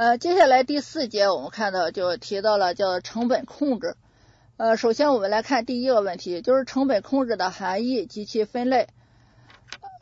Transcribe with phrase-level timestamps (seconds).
[0.00, 3.96] 呃，接下来第四节我们看到就提到了叫成本控制。
[4.56, 8.88] 呃，首先我们来看第一个问题，就是成本控制的含义及其分类。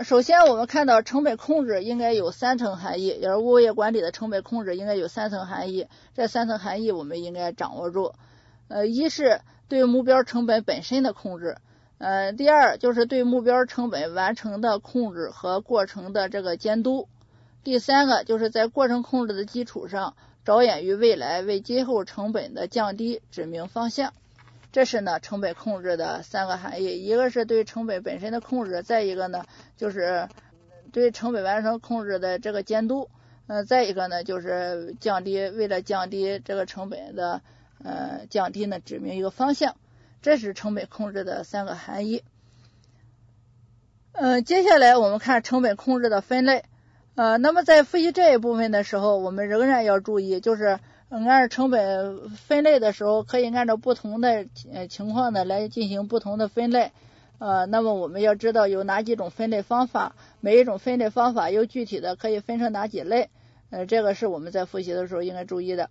[0.04, 5.88] 首先我们看到成本控制应该有三层含义，也是物业管理的成本控制应该有三层含义。
[6.14, 8.12] 这三层含义我们应该掌握住。
[8.68, 11.56] 呃，一是对目标成本本身的控制，
[11.98, 17.08] 呃，第二就是对目标成本完成的控制和过程的这个监督。
[17.64, 24.14] 第三个就是在过程控制的基础上，着眼于未来，为今后成本的降低指明方向。
[24.70, 29.44] 这是呢成本控制的三个含义，一个是对成本本身的控制，再一个呢
[29.76, 30.28] 就是
[30.92, 33.08] 对成本完成控制的这个监督，
[33.46, 37.40] 呃，再一个呢就是降低，为了降低这个成本的
[37.82, 39.76] 呃降低呢指明一个方向。
[40.20, 42.22] 这是成本控制的三个含义。
[44.12, 46.64] 嗯，接下来我们看成本控制的分类。
[47.18, 56.92] 呃，那么在复习这一部分的时候，我们仍然要注意，就是按照成本分类的时候，可以按照不同的呃情况呢来进行不同的分类。
[57.40, 63.30] 呃，那么我们要知道有哪几种分类方法，每一种分类方法又具体的可以分成哪几类。
[63.70, 65.90] 呃，这个是我们在复习的时候应该注意的。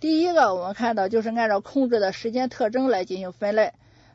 [0.00, 3.74] 第一个，我们看到就是按照控制的时间特征来进行分类。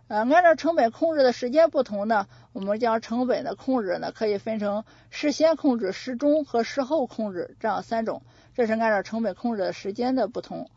[0.10, 8.24] 呃，按照成本控制的时间不同呢，我们将成本的控制呢可以分成事先控制、事中和事后控制这样三种。
[8.56, 10.68] 这是按照成本控制的时间的不同。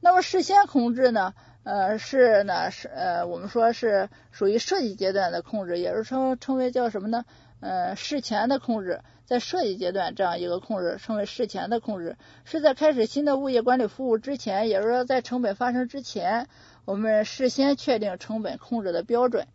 [0.00, 1.32] 那么事先控制呢，
[1.64, 7.24] 呃是呢是呃我们说是属于设计阶段的控制，也是称称为叫什么呢？
[7.60, 16.48] 呃事前的控制，在设计阶段这样一个控制称为事前的控制，是在开始新的物业管理服务之前，也就是说在成本发生之前。
[16.84, 19.46] 我们事先确定成本控制的标准，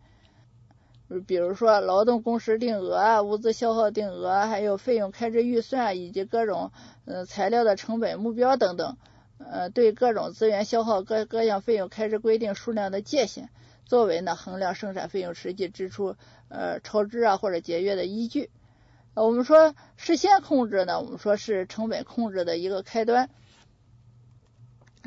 [1.26, 6.70] 比如说劳动工时定额啊、物资消耗定额，还有费用开支预算以及各种
[7.06, 8.96] 呃材料的成本目标等等，
[9.38, 13.48] 呃，对各种资源消耗各各项费用开支规定数量的界限，
[13.84, 16.16] 作为呢衡量生产费用实际支出
[16.48, 18.50] 呃超支啊或者节约的依据。
[19.14, 23.30] 我们说事先控制呢，我们说是成本控制的一个开端。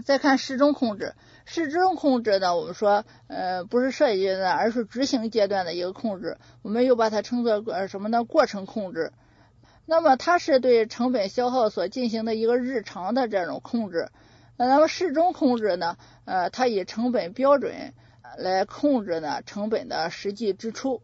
[0.05, 1.15] 再看事中控制。
[1.45, 6.37] 事中控制呢，我们说，呃，不是设计阶段，而是执行阶段的一个控制。
[6.61, 8.23] 我们又把它称作呃什么呢？
[8.25, 9.11] 过程控制。
[9.85, 14.09] 那么它是对成本消耗所进行的一个日常的这种控制。
[14.57, 17.93] 那么事中控制呢，呃，它以成本标准
[18.37, 21.01] 来控制呢成本的实际支出。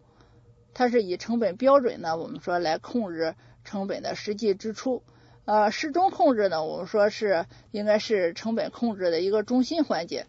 [0.73, 5.03] 它是以成本标准呢，我们说来控制成本的实际支出。
[5.45, 10.25] 呃，事中控制呢，我们说是应该是成本控制的一个中心环节。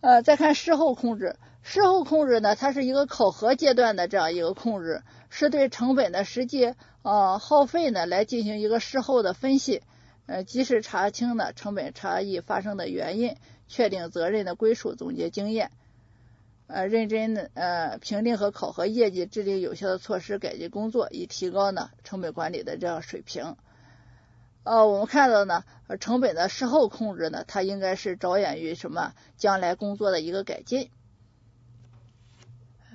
[0.00, 9.82] 呃，再看事后控制，事后控制呢，它是一个考核阶段的这样一个控制，是对成本的实际呃耗费呢来进行一个事后的分析，
[10.26, 13.34] 呃，及时查清呢成本差异发生的原因，
[13.66, 15.70] 确定责任的归属，总结经验，
[16.66, 23.56] 呃，认真的呃评定和考核业绩，制定有效的措施改进工作，以提高呢成本管理的这样水平。
[24.62, 25.64] 呃，我们看到呢，
[26.00, 29.12] 成本的事后控制呢，它应该是着眼于什么？
[29.36, 30.88] 将来工作的一个改进，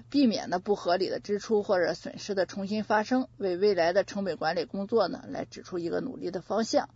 [0.09, 6.89] 避免呢不合理的支出或者损失的重新发生，为未来的成本管理工作呢来指出一个努力的方向。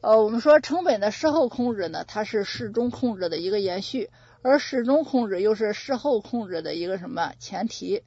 [0.00, 4.10] 呃，我们说成本的事后控制呢，它是事中控制的一个延续，
[4.42, 8.04] 而事中控制又是事后控制的一个什么前提？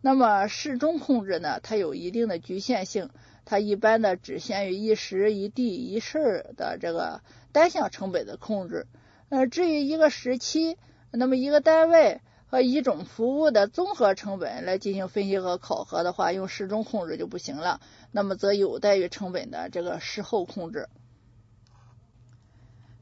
[0.00, 3.10] 那么事中控制呢，它有一定的局限性。
[3.44, 7.20] 它一般的只限于一时一地一事的这个
[7.52, 8.88] 单项成本的控制，
[9.28, 10.76] 呃，至于一个时期，
[11.12, 17.80] 那么一个单位和一种服务的综合成本来进行分析和考核的话，用事中控制就不行了，
[18.10, 20.88] 那么则有待于成本的这个事后控制。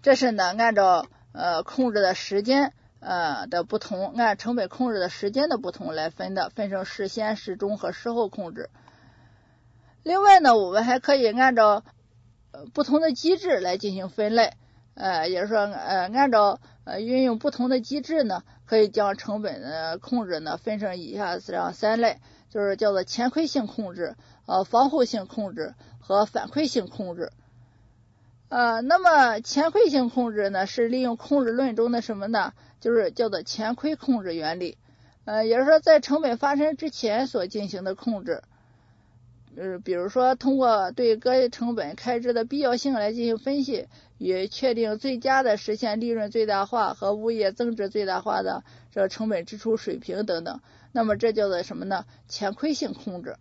[0.04, 8.69] 这是呢，按照呃控制的时间呃的不同，按成本控制的时间的不同来分的，分成事先、事中和事后控制。
[10.02, 11.84] 另外呢，我们还可以按照
[12.75, 14.52] 不同的机制来进行分类，
[14.93, 22.19] 呃，也就是说，呃，按照呃运用不同的机制呢，可以将成本的控制呢分成以下这样三类，
[22.50, 27.32] 就是叫做前馈性控制、呃防护性控制和反馈性控制。
[28.55, 32.53] 呃，那么前馈性控制呢，是利用控制论中的什么呢？
[32.79, 34.79] 就是叫做前馈控制原理，
[35.25, 38.45] 呃，也就是说在成本发生之前所进行的控制。
[39.56, 48.62] 呃，比如说通过对各成本开支的必要性来进行分析，与确定最佳的实现利润最大化和物业增值最大化的
[48.93, 50.61] 这成本支出水平等等，
[50.93, 52.05] 那么这叫做什么呢？
[52.29, 53.35] 前馈性控制。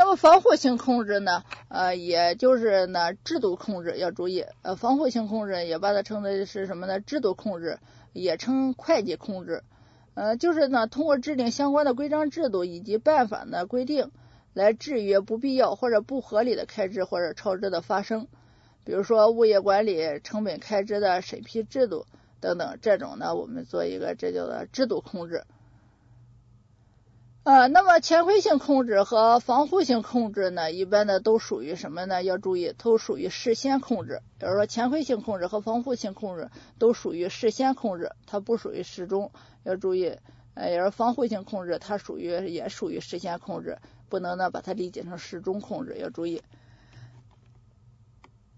[0.00, 7.00] 那么防护性控制呢，呃，也就是呢制度控制要注意，呃，防护性控制也把它称为是什么呢？
[7.00, 7.78] 制度控制，
[8.14, 9.62] 也称会计控制，
[10.14, 14.10] 呃，就是呢通过制定相关的规章制度以及办法呢规定，
[14.54, 18.26] 来制约不必要或者不合理的开支或者超支的发生。
[18.84, 22.06] 比如说物业管理成本开支的审批制度
[22.40, 25.44] 等等，这种呢我们做一个这叫做制度控制。
[27.42, 32.22] 呃，那么前馈性控制和防护性控制呢，一般的都属于什么呢？
[32.22, 34.20] 要注意，都属于事先控制。
[34.38, 39.32] 比如说前馈性控制和防护性控制都属于事先控制，它不属于事中。
[39.64, 40.18] 要注意，
[40.52, 43.78] 呃，也是防护性控制，它属于也属于事先控制，
[44.10, 45.96] 不能呢把它理解成事中控制。
[45.98, 46.42] 要注意。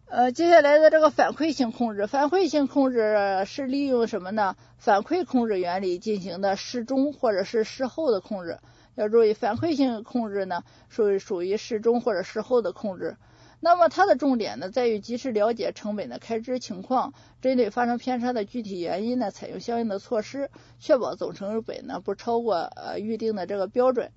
[0.06, 4.56] 呃，接下来的这个反馈性控制，反馈性控制是利用什么呢？
[4.76, 8.58] 反馈控制原理进行的事中或者是事后的控制。
[8.94, 13.16] 要注意，反馈性控制呢，属于属于事中或者事后的控制。
[13.60, 20.50] 那么它的重点呢，在于及时了解成本的开支情况，针对发生偏差的具体原因呢，采用相应的措施，
[20.80, 24.10] 确保总成本呢不超过呃预定的这个标准。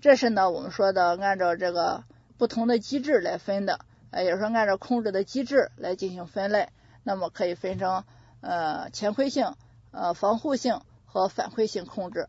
[0.00, 2.04] 这是呢我们说的按照这个
[2.38, 3.80] 不同的机制来分的。
[4.10, 6.68] 呃，也是说按照控制的机制来进行分类，
[7.02, 8.04] 那么可以分成
[8.40, 9.54] 呃前馈性、
[9.90, 12.28] 呃防护性和反馈性控制。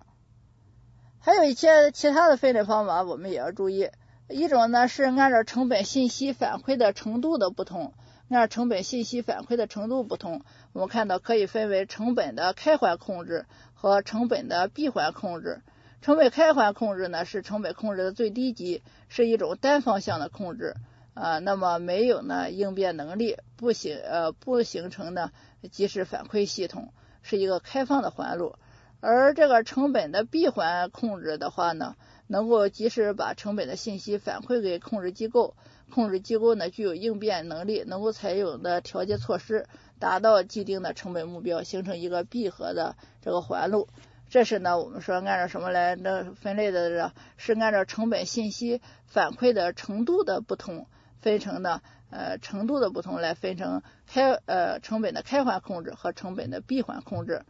[1.28, 3.90] 还有一些其他的分类方法，我们也要注意。
[4.30, 7.92] 一种呢是按照成本信息反馈的程度的不同，
[8.30, 15.60] 按照成本信息反馈的程度不同，我们看到可以分为成本的开环控制和成本的闭环控制。
[16.02, 20.76] 成本开环控制呢是成本控制的最低级，是一种单方向的控制。
[21.14, 25.32] 啊，那么没有呢应变能力，不形呃不形成呢
[25.74, 28.56] 及时反馈系统，是一个开放的环路。
[29.00, 31.96] 而这个成本的闭环控制的话呢，
[32.28, 35.56] 能够及时把成本的信息反馈给控制机构，
[35.94, 39.68] 控制机构呢具有应变能力，能够采用的调节措施，
[40.00, 43.88] 达到既定的成本目标，形成一个闭合的这个环路。
[44.30, 47.14] 这是呢我们说按照什么来的分类的？
[47.38, 50.88] 是按照成本信息反馈的程度的不同。
[51.20, 57.44] 分成呢，呃，程度的不同来分成开呃成本的开环控制和成本的闭环控制。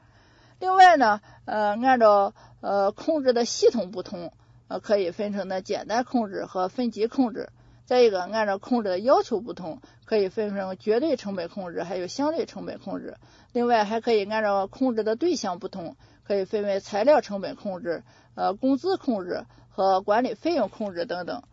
[0.59, 4.33] 另外呢，呃，按照呃控制的系统不同，
[4.67, 7.49] 呃，可以分成呢简单控制和分级控制。
[7.85, 13.15] 再一个，按照控制的要求不同，可以分成绝对成本控制还有相对成本控制。
[13.53, 18.03] 另外还可以按照控制的对象不同，可以分为材料成本控制、
[18.35, 21.43] 呃工资控制和管理费用控制等等。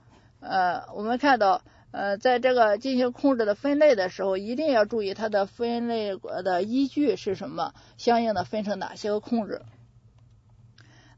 [0.41, 1.63] 呃，我们看到。
[1.97, 9.63] 呃，在这个进行控制的分类的时候，一定要注意它的分类的依据是什么，相应的分成哪些个控制。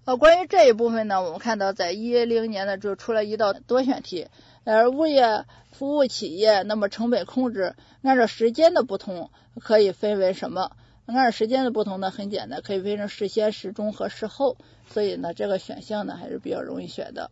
[0.05, 4.29] 呃，关于这一部分呢，我们看到在一零年呢就出了一道多选题，
[4.65, 10.73] 而物业服务企业那么成本控制按照时间的不同可以分为什么？
[11.07, 14.59] 按照时间的不同呢，很简单，可以分成事先、事中和事后，
[14.91, 17.31] 所以呢这个选项呢还是比较容易选的。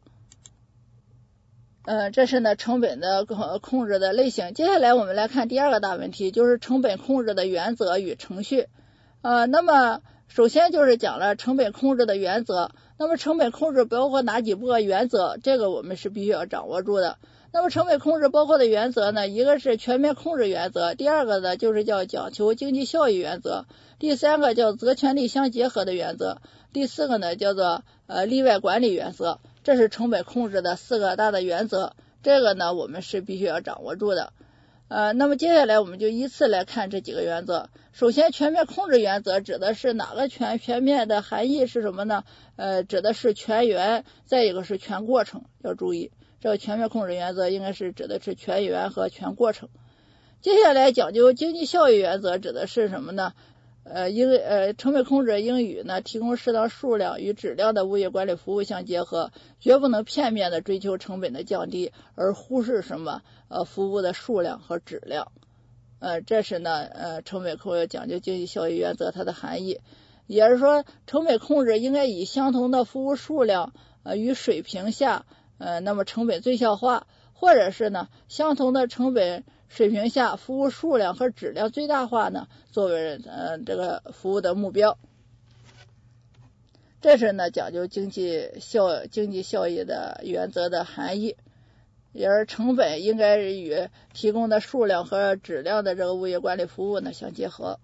[1.84, 4.54] 呃，这是呢成本的控控制的类型。
[4.54, 8.68] 接下来我们来看第二个大问题，就是成本控制的原则与程序。
[9.20, 12.70] 呃，那么首先就是讲了成本控制的原则。
[12.96, 15.36] 那么成本控制包括哪几个原则？
[15.42, 17.18] 这个我们是必须要掌握住的。
[17.52, 23.66] 那么成本控制包括的原则呢，一个是全面控制原则，第二个呢就是叫讲求经济效益原则，
[23.98, 26.38] 第三个叫责权利相结合的原则，
[26.72, 29.38] 第四个呢叫做呃例外管理原则。
[29.64, 34.34] 这是成本控制的四个大的原则，这个呢我们是必须要掌握住的。
[34.88, 37.70] 呃，那么接下来我们就依次来看这几个原则。
[37.92, 42.24] 首先，全面控制原则指的是哪个全全面的含义是什么呢？
[42.56, 49.70] 呃，指的是全员，再一个是全过程，要注意，这个全面控制原则应该是指的是全员和全过程。
[50.42, 53.32] 接下来讲究经济效益原则指的是什么呢？
[53.84, 65.32] 呃，应呃成本控制应与呢提供适当数量与质量的物业管理服务相结合，绝不能片面的追求成本的降低，而忽视什么呃服务的数量和质量。
[65.98, 69.80] 呃，这是呢呃成本控制讲究经济效益原则它的含义，
[70.26, 75.26] 也是说成本控制应该以相同的服务数量呃与水平下
[75.58, 79.44] 呃那么成本最小化，或者是呢相同的成本。
[79.68, 84.98] 水平下，服务数量和质量最大化呢，作为呃这个服务的目标。
[87.00, 91.36] 这是呢讲究经济效经济效益的原则的含义，
[92.12, 97.78] 也是成本应该与提供的数量和质量的这个物业管理服务呢相结合。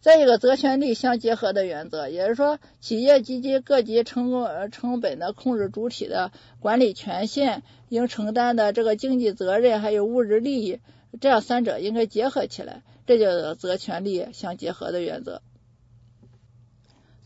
[0.00, 10.80] 再一个，责权利相结合的原则，也就是说，企业及其各级成功呃成本的控制主体的管理权限应承担的这个经济责任还有物质利益，
[11.20, 15.42] 这样三者应该结合起来，这叫做责权利相结合的原则。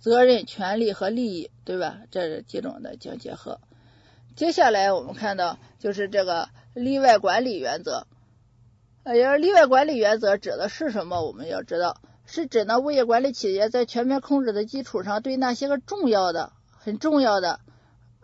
[0.01, 2.01] 责任、权利和利益，对吧？
[2.11, 3.61] 这是几种的相结合。
[4.35, 8.09] 接下来我们看到就是这个例外管理原则。
[9.05, 11.23] 呃，要例外管理原则指的是什么？
[11.23, 12.01] 我们要知道。
[12.35, 17.61] 是指呢，物业管理企业在全面控制的基础上，对那些个重要的、很重要的，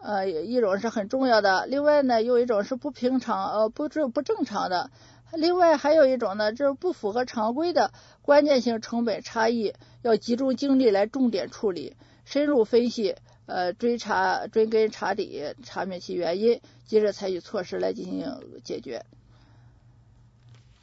[0.02, 4.90] 呃，一种是很重要的，另外呢，有一种是不平常、呃，不正不正常的，
[5.32, 13.14] 另外还有一种呢，就是不符合常规的关键性成本差异，要集中精力来重点处理，深入分析，
[13.46, 18.26] 呃，追查、追根查底，查明其原因，及时采取措施来进行
[18.64, 19.04] 解决。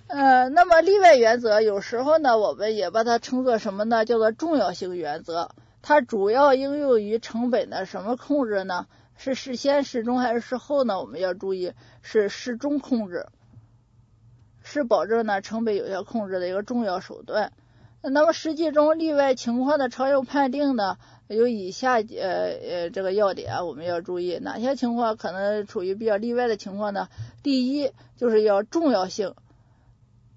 [0.08, 4.06] 呃，那么例外原则有时候呢，我们也把它称作什么呢？
[4.06, 5.50] 叫做重要性原则。
[5.82, 8.88] 它主要应用于成本的什么控制呢？
[9.18, 11.02] 是事先、事中还是事后呢？
[11.02, 13.26] 我们要注意是事中控制，
[14.64, 17.52] 是保证呢成本有效控制的一个重要手段。
[18.02, 20.98] 那么实际中例外情况的常用判定呢，
[21.28, 27.10] 有以下呃呃这个要点，我们要注意哪些情况可能处于比较例外的情况呢？
[27.44, 29.36] 第一就是要重要性。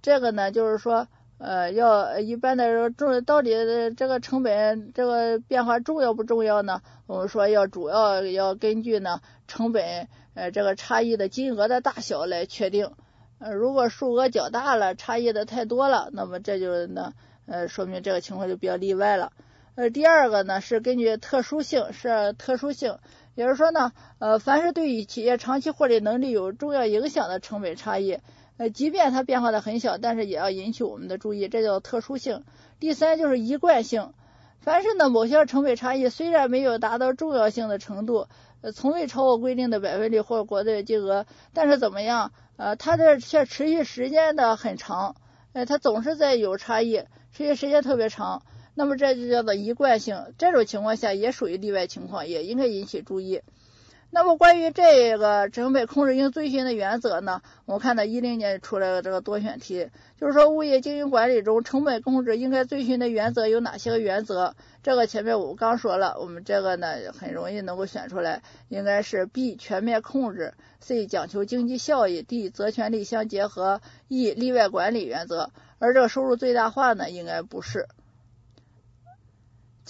[0.03, 3.51] 这个呢，就是说，呃，要一般的重到底
[3.97, 6.81] 这个成本这个变化重要不重要呢？
[7.07, 12.91] 我们说要主要要根据呢成本呃这个差异的金额的大小来确定。
[13.39, 17.13] 呃，如果数额较大了，差异的太多了，那么这就呢
[17.47, 19.33] 呃说明这个情况就比较例外了。
[19.75, 22.99] 呃，第二个呢是根据特殊性，是特殊性，
[23.35, 28.19] 也就是说呢，呃，凡是对于企业长期获利能力有重要影响的成本差异。
[28.61, 32.45] 呃，即便它变化的很小，但是也要引起我们的注意，这叫特殊性。
[32.79, 34.13] 第三就是一贯性，
[34.59, 38.27] 凡是呢某些成本差异虽然没有达到重要性的程度，
[38.61, 41.25] 呃，从未超过规定的百分率或国的金额，
[41.55, 42.33] 但是怎么样？
[42.59, 45.17] 呃，它这却持续时间的很长，
[45.55, 48.43] 呃，它总是在有差异，持续时间特别长，
[48.75, 50.35] 那么这就叫做一贯性。
[50.37, 53.41] 这种情况下也属于例外情况，也应该引起注意。
[54.13, 57.43] 那么关于这个成本控制应遵循的原则呢？
[57.65, 59.89] 我看到一零年出来的这个多选题，
[60.21, 64.55] 就是说物业经营管理中成本控制应该遵循的原则有哪些个原则？
[64.83, 75.51] 这个前面我刚说了，我们这个呢很容易能够选出来，应该是 B 全面控制，C 讲求经济效益，D 责权利相结合，E 例外管理原则。
[75.79, 77.87] 而这个收入最大化呢，应该不是。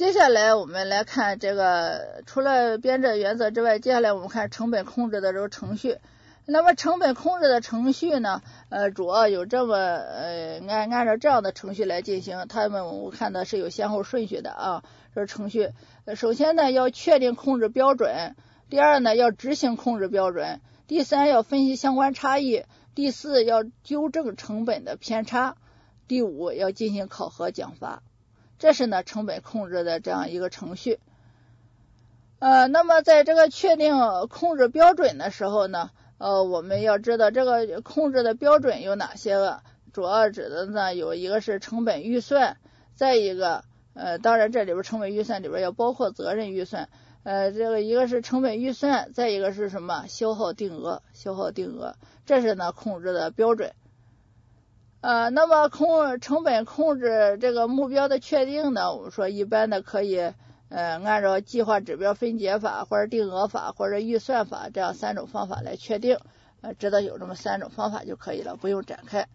[0.01, 5.99] 接下来我们来看这个，除了编制原则之外，接下来我们看成本控制的这个程序。
[6.47, 8.41] 那么成本控制的程序呢，
[8.71, 12.47] 呃，主要有这么呃按按照这样的程序来进行。
[12.49, 15.69] 他们我看的是有先后顺序的啊，这程序。
[16.17, 18.33] 首先呢，要确定控制标准；
[18.71, 22.63] 第二呢，要执行控制标准；第三，要分析相关差异；
[22.95, 25.57] 第四，要纠正成本的偏差；
[26.09, 28.03] 第五，要进行考核奖罚。
[28.61, 31.01] 这是呢成本控制的这样一个程序，
[32.41, 33.95] 呃，那么在这个确定
[34.29, 39.63] 控制标准的时候呢，呃，我们要知道这个控制的标准有哪些个，
[39.95, 42.59] 主要指的呢有一个是成本预算，
[42.95, 43.65] 再一个，
[43.95, 46.91] 呃，当然这里边成本预算里边要包括责任预算，
[47.23, 50.05] 呃，这个一个是成本预算，再一个是什么？
[50.07, 51.95] 消耗定额，消耗定额，
[52.27, 53.73] 这是呢控制的标准。
[55.01, 58.95] 呃，那么控成本控制这个目标的确定呢？
[58.95, 60.19] 我们说一般的可以，
[60.69, 66.19] 呃，按照计划指标分解法或者定额法或者预算法这样三种方法来确定，
[66.61, 69.27] 呃，知道有这么三种方法就可以了，不用展开。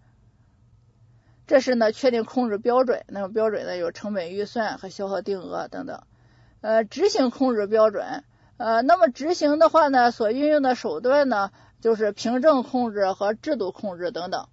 [1.48, 6.04] 这是呢确定控制标准，那个标准呢有成本预算和消耗定额等等。
[6.62, 8.24] 呃，执行控制标准，
[8.58, 11.50] 呃，那么执行的话呢，所运用的手段呢
[11.82, 14.48] 就是凭证控制和制度控制等等。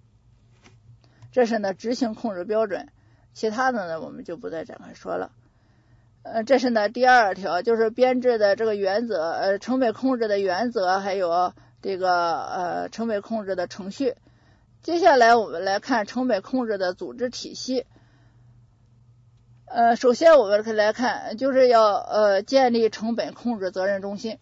[1.33, 2.87] 这是呢执行控制标准，
[3.33, 5.31] 其他的呢我们就不再展开说了。
[6.21, 14.15] 呃，这是呢第二条，就是编制的这个原则，呃，成本控制的原则，还有这个呃成本控制的程序。
[14.83, 17.85] 接下来我们来看成本控制的组织体系。
[19.65, 24.37] 呃，首先我们可以来看，就是要呃建立成本控制责任中心。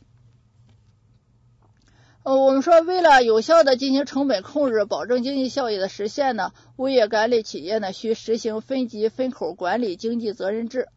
[2.23, 10.87] 呃，我们说，为了有效的进行成本控制，保证经济效益的实现呢，物业管理企业呢需实行分级分口管理经济责任制，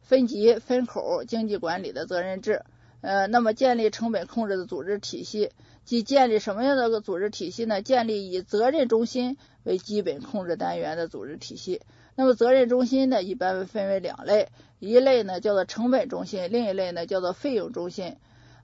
[0.00, 2.62] 分级分口经济管理的责任制。
[3.02, 5.50] 呃，那么建立成本控制的组织体系，
[5.84, 7.82] 即建立什么样的个组织体系呢？
[7.82, 11.82] 建立以责任中心为基本控制单元的组织体系。
[12.16, 18.16] 那么责任中心呢，一般分为两类，一类呢叫做成本中心，另一类呢叫做费用中心。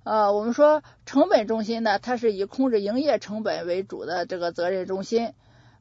[0.03, 5.35] 呃，我们说成本中心呢，它是以控制营业成本为主的这个责任中心。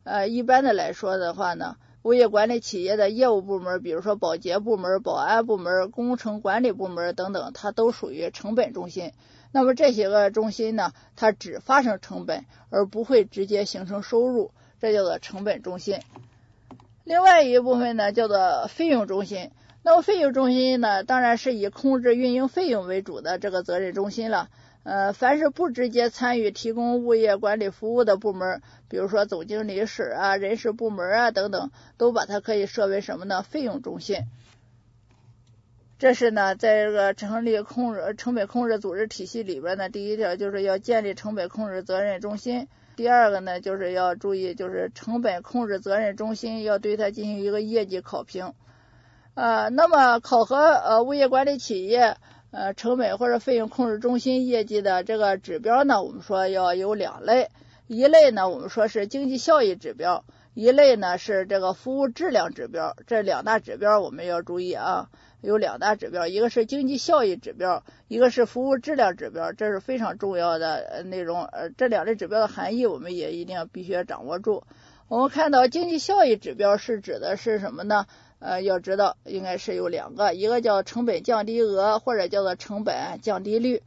[0.04, 9.14] 呃，一般的来说的话呢，物业管理企业的业务部门，比如说保洁部门、保安部门、工程管理部门等等，它都属于成本中心。
[9.52, 16.02] 那么这些个中心呢，它只发生成本，而不会直接形成收入，这叫做成本中心。
[17.06, 19.52] 另外一部分呢，叫做费用中心。
[19.90, 24.48] 那么费用中心呢，当然是以控制运营费用为主的这个责任中心了。
[24.84, 33.42] 呃，凡是不直接参与提供物业管理服务的部门，比如说总经理室啊、人事部门啊等等，都把它可以设为什么呢？
[33.42, 34.28] 费用中心。
[35.98, 42.68] 这是呢，在这个成立控制成本控制组织体系里边呢，第一条就是要建立成本控制责任中心。
[42.96, 48.54] 第二个呢，就是要注意，就是成本控制责任中心要对它进行一个业绩考评。
[49.40, 52.18] 呃，那么考核呃物业管理企业
[52.52, 57.48] 呃成本或者费用控制中心业绩的这个指标呢，我们说要有两类，
[57.88, 60.26] 一类呢我们说是经济效益指标。
[60.56, 65.08] 一类呢是这个服务质量指标，这两大指标我们要注意啊，
[65.40, 71.46] 有两大指标，一个是经济效益指标，一个是服务质量指标，这是非常重要的内容。
[71.46, 74.64] 呃，这两类指标的含义我们也一定要必须要掌握住。
[75.08, 78.06] 我们看到经济效益指标是指的是什么呢？
[78.40, 83.84] 呃，要知道应该是有两个，一个叫成本降低额或者叫做成本降低率。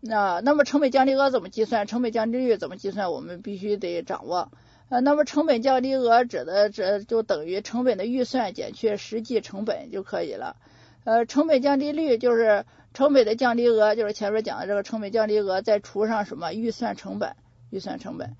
[0.00, 1.86] 那那么成本降低额怎么计算？
[1.86, 3.10] 成本降低率怎么计算？
[3.10, 4.50] 我们必须得掌握。
[4.88, 10.56] 呃，那么成本降低额指的这就等于成本的预算减去实际成本就可以了。
[11.04, 17.36] 呃，成本降低率就是成本的降低额，就是前面讲的这个成本降低额再除上什么预算成本，
[17.70, 18.34] 预算成本。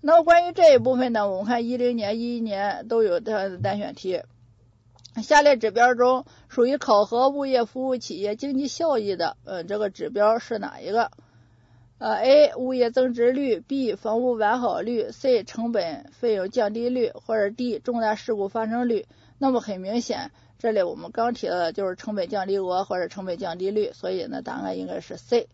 [0.00, 4.20] 那么关于这一部分呢，我们看一零年、一一年都有它的单选题。
[5.22, 11.10] 下列指标中属于考核物业服务企业经济效益的，呃，这个指标是哪一个？
[11.98, 19.06] 呃，A 物业增值率，B 房屋完好率，C 成本费用降低率，或者 D 重大事故发生率。
[19.38, 25.48] 那么很明显，这里我们刚提到的就是成本降低额或者成本降低率，所以呢，答案应该是 C。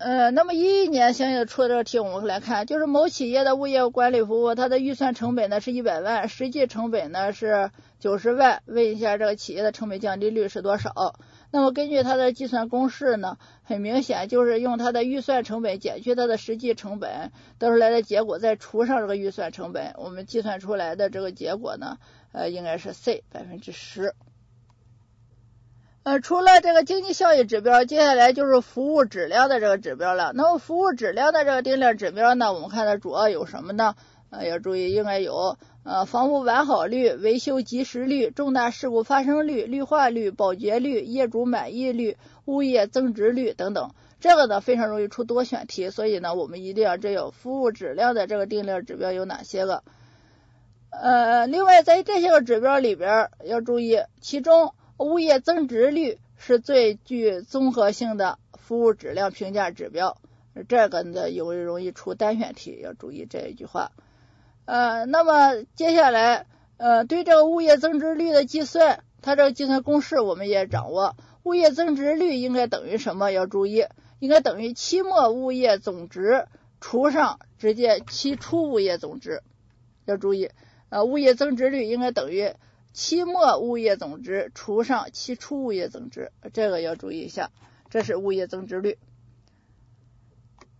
[0.00, 11.16] 呃，那么一一年相应的出的这个题，我们来看，就是某企业的物业管理服务，它的预算成本呢是一百万，实际成本呢是九十万，问一下这个企业的成本降低率是多少？
[11.50, 21.98] 那么根据它的计算公式呢，很明显就是用它的预算成本减去它的实际成本得出来的结果，再除上这个预算成本，我们计算出来的这个结果呢，
[22.32, 24.14] 呃，应该是 C 百分之十。
[26.02, 30.32] 呃，除了这个经济效益指标，接下来就是服务质量的这个指标了。
[30.34, 33.94] 那么服务质量的这个定量指标呢，我们看它主要有什么呢？
[34.30, 43.90] 呃，要注意，应该有呃房屋完好率、维修及时率、重大事故发生率、绿化率、保洁率、业主满意率、物业增值率等等。
[44.20, 49.82] 这个呢非常容易出多选题，所以呢我们一定要知道服务质量的这个定量指标有哪些个。
[50.88, 54.72] 呃，另外在这些个指标里边要注意，其中。
[55.04, 60.18] 物业增值率是最具综合性的服务质量评价指标，
[60.68, 63.92] 这个呢有容易出单选题，要注意这一句话。
[64.66, 71.16] 呃，那么接下来呃对这个物业增值率的计算，它这个计算公式我们也掌握。
[71.44, 73.32] 物业增值率应该等于什么？
[73.32, 73.86] 要注意，
[74.18, 76.46] 应该等于期末物业总值
[76.78, 79.42] 除上直接期初物业总值。
[80.04, 80.50] 要注意，
[80.90, 82.52] 呃，物业增值率应该等于。
[82.92, 87.50] 期末物业总值除上期初物业总值，这个要注意一下，
[87.88, 88.98] 这是物业增值率。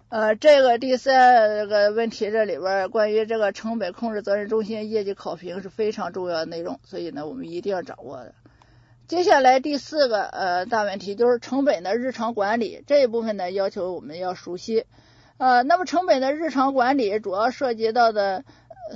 [0.09, 8.35] 呃，这个第三个问题这里边关于这个成本控制责任中心业绩考评是非常重要的内容，所以呢我们一定要掌握的。
[9.07, 14.85] 接下来第四个呃大问题就是成本的日常管理这一部分呢要求我们要熟悉。
[15.39, 18.45] 呃，那么成本的日常管理主要涉及到的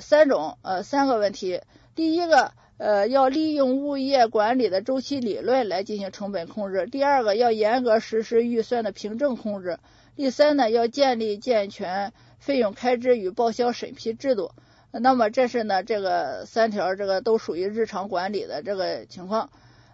[0.00, 1.62] 三种呃三个问题，
[1.94, 2.53] 第一个。
[2.77, 6.87] 呃，要利用物业管理的周期理论来进行成本控制。
[6.87, 9.79] 第二个，要严格实施预算的凭证控制。
[10.17, 14.51] 第三呢，要建立健全费用开支与报销审批制度。
[14.91, 19.51] 那么这是呢，这个三条，这个都属于日常管理的这个情况。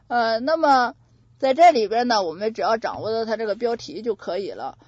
[0.09, 0.95] 呃，那么
[1.39, 4.79] 在这里边呢，我们只要掌握到它这个标题就可以了。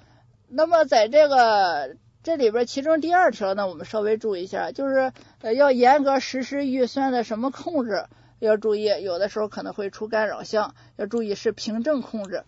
[0.47, 1.95] 那么在这个。
[2.23, 8.05] 这里边其中第二条呢，我们稍微注意一下，就是呃要严格实施预算的什么控制，
[8.39, 12.45] 要注意，有的时候可能会出干扰项，要注意是凭证控制。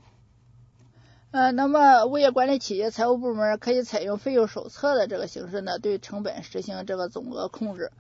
[1.32, 7.92] 呃，那么物业管理企业财务部门可以采用费用手册的这个形式呢，对成本实行这个总额控制。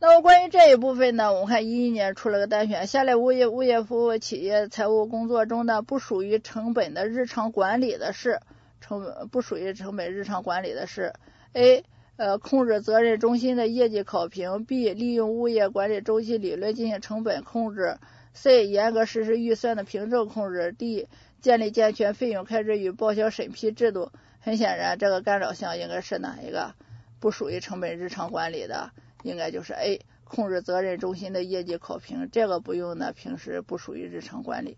[0.00, 8.40] 那么关于这一部分呢，我们看一一年出了个单选，下列物业物业服务企业财务工作中呢，不属于成本的日常管理的是
[8.82, 11.14] 成本不属于成本日常管理的是
[11.54, 11.84] A
[12.16, 17.96] 呃控制责任中心的业绩考评，B 利用物业管理周期理论进行成本控制
[18.34, 21.08] ，C 严格实施预算的凭证控制，D
[21.40, 24.10] 建立健全费用开支与报销审批制度。
[24.40, 26.74] 很显然，这个干扰项应该是哪一个？
[27.20, 28.90] 不属于成本日常管理的。
[29.22, 34.76] 应该就是 A 控制责任中心的业绩考评，这个不用呢，平时不属于日常管理。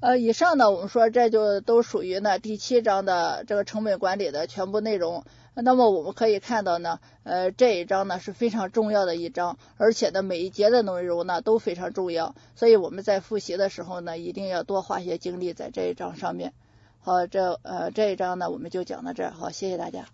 [0.00, 5.24] 呃，以上呢，我们说这就都属于呢第七章的这个成本管理的全部内容。
[5.56, 16.52] 那么我们可以看到呢，呃，这一章呢是非常重要的一章，而且呢每一节的内容呢都非常重要，所以我们在复习的时候呢，一定要多花些精力在这一章上面。
[16.98, 20.06] 好，这呃这一章呢我们就讲到这儿，好，谢谢大家。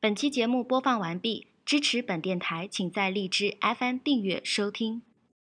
[0.00, 5.02] 本期节目播放完毕，支持本电台，请在荔枝 FM 订阅收听。